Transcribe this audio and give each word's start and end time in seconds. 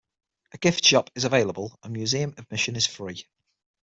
A 0.51 0.57
gift 0.57 0.83
shop 0.83 1.11
is 1.13 1.25
available, 1.25 1.77
and 1.83 1.93
museum 1.93 2.33
admission 2.37 2.75
is 2.75 2.87
free. 2.87 3.27